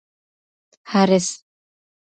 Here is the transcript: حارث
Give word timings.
حارث 0.91 1.27